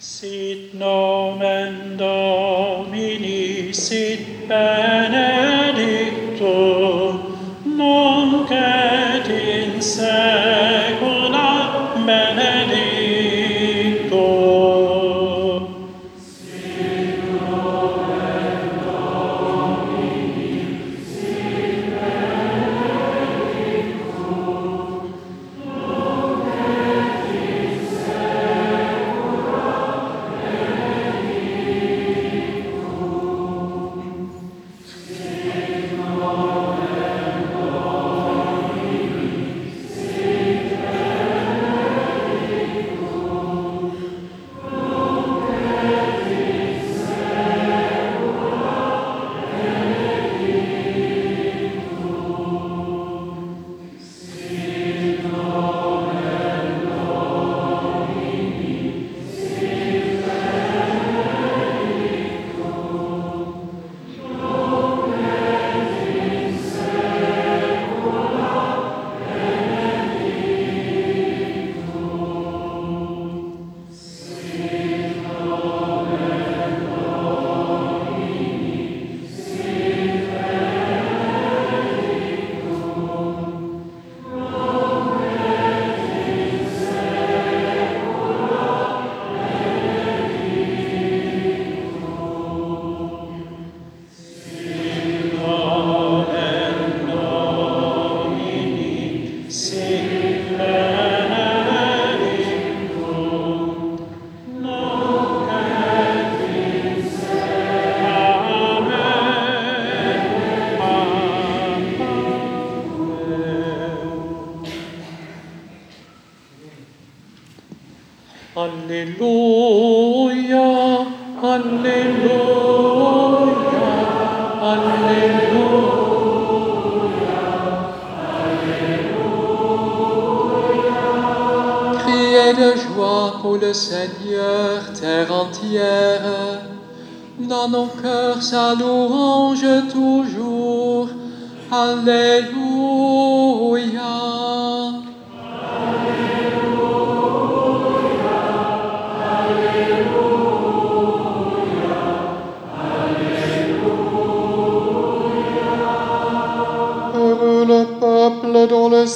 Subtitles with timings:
[0.00, 5.27] Sit nomen Domini, sit bene.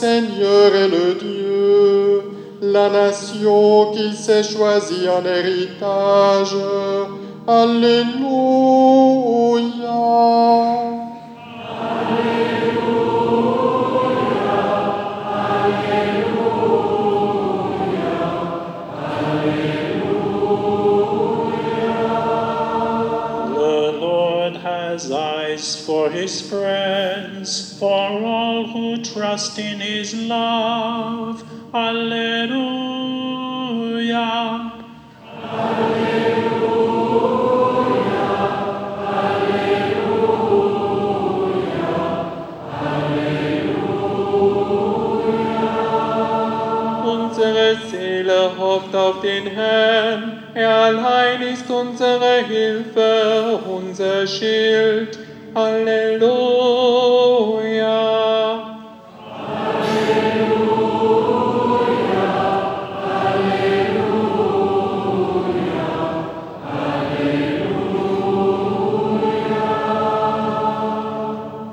[0.00, 2.22] Seigneur est le Dieu,
[2.62, 6.54] la nation qu'il s'est choisie en héritage.
[7.48, 8.78] Alléluia.
[12.08, 12.47] The
[25.88, 31.42] for his friends, for all who trust in his love.
[31.72, 32.58] Alleluia.
[47.02, 55.27] Unsere Seele hofft auf den Herrn, er allein ist unsere Hilfe, unser Schild.
[55.58, 56.38] Halleluja.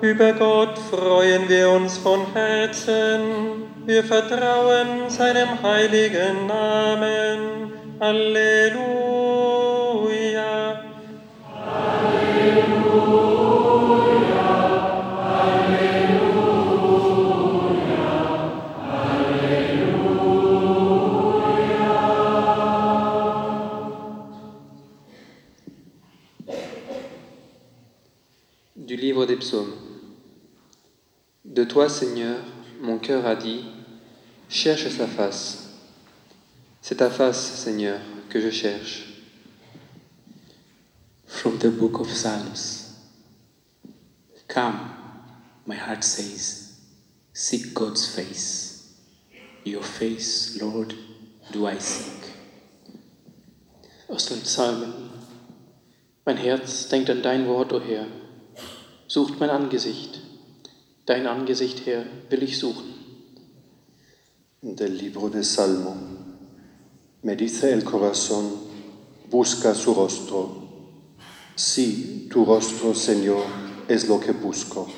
[0.00, 3.20] Über Gott freuen wir uns von Herzen.
[3.84, 7.72] Wir vertrauen seinem heiligen Namen.
[8.00, 9.03] Halleluja.
[31.44, 32.38] De toi, Seigneur,
[32.80, 33.64] mon cœur a dit,
[34.48, 35.70] cherche sa face.
[36.80, 39.04] C'est ta face, Seigneur, que je cherche.
[41.26, 42.82] From the book of Psalms
[44.46, 44.78] Come,
[45.66, 46.78] my heart says,
[47.32, 48.94] seek God's face.
[49.64, 50.94] Your face, Lord,
[51.50, 52.30] do I seek.
[54.08, 55.10] Aus den Psalmen.
[56.24, 58.06] Mein Herz denkt an dein Wort, o Herr.
[59.14, 60.22] Sucht mein Angesicht.
[61.06, 62.92] Dein Angesicht, Herr, will ich suchen.
[64.60, 65.96] Del libro de Salmo.
[67.22, 68.50] Me dice el corazón,
[69.30, 70.66] busca su rostro.
[71.54, 73.44] Sí, tu rostro, Señor,
[73.86, 74.88] es lo que busco.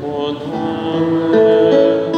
[0.00, 2.09] 摩诃般。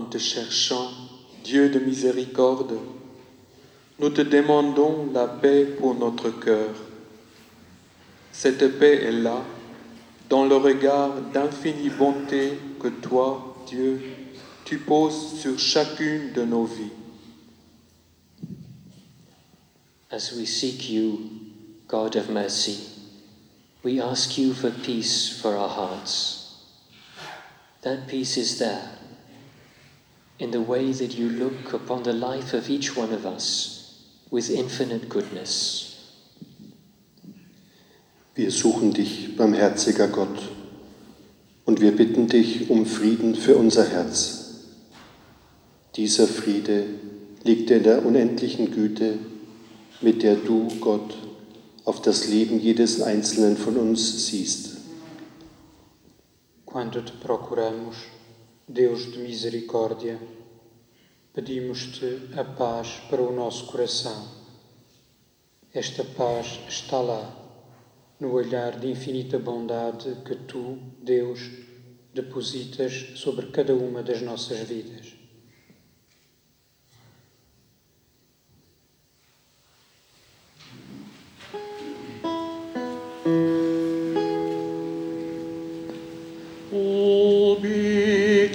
[0.00, 0.90] En te cherchant,
[1.44, 2.78] Dieu de miséricorde.
[3.98, 6.70] Nous te demandons la paix pour notre cœur.
[8.32, 9.42] Cette paix est là,
[10.28, 14.00] dans le regard d'infinie bonté que toi, Dieu,
[14.64, 16.92] tu poses sur chacune de nos vies.
[20.10, 21.20] As we seek you,
[21.86, 22.78] God of mercy,
[23.84, 26.56] we ask you for peace for our hearts.
[27.82, 28.99] That peace is there
[30.40, 34.48] in the way that you look upon the life of each one of us with
[34.50, 35.86] infinite goodness.
[38.34, 40.40] Wir suchen dich, barmherziger Gott,
[41.66, 44.64] und wir bitten dich um Frieden für unser Herz.
[45.96, 46.86] Dieser Friede
[47.44, 49.18] liegt in der unendlichen Güte,
[50.00, 51.18] mit der du, Gott,
[51.84, 54.78] auf das Leben jedes Einzelnen von uns siehst.
[56.64, 57.96] Quando te procuramos,
[58.72, 60.16] Deus de misericórdia,
[61.34, 64.28] pedimos-te a paz para o nosso coração.
[65.74, 67.34] Esta paz está lá,
[68.20, 71.40] no olhar de infinita bondade que tu, Deus,
[72.14, 74.99] depositas sobre cada uma das nossas vidas.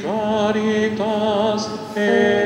[0.02, 2.45] caritas et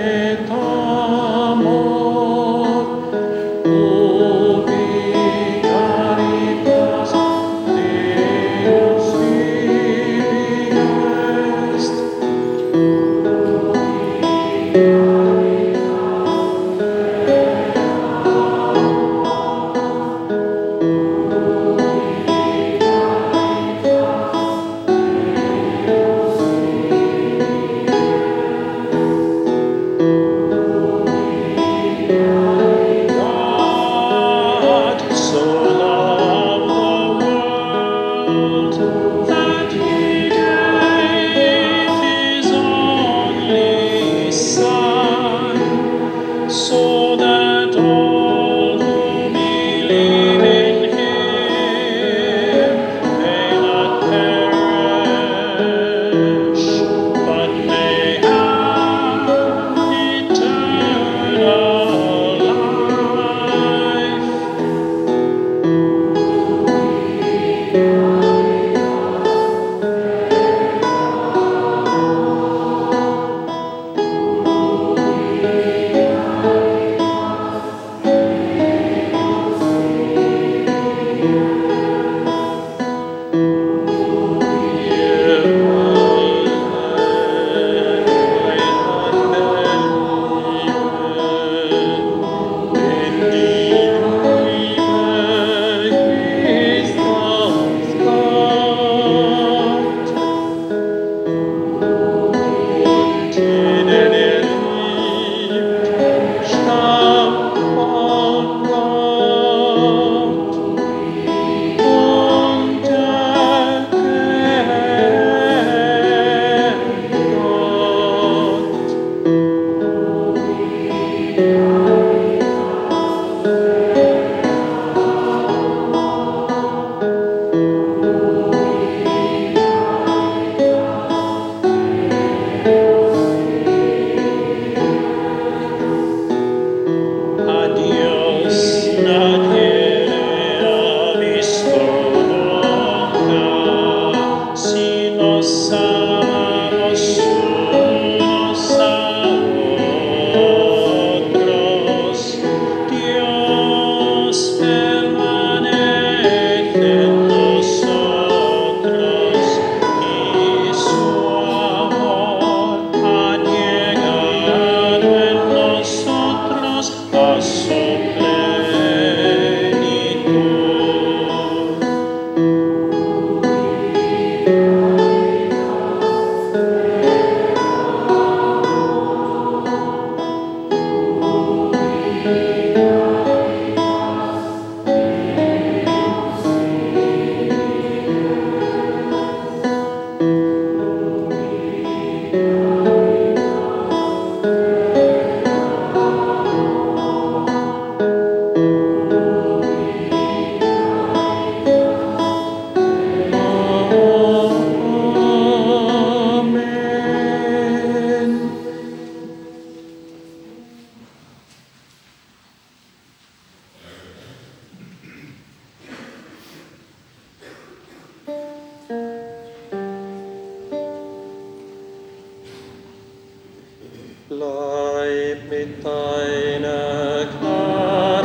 [224.30, 228.19] Bleib mit deiner Gnade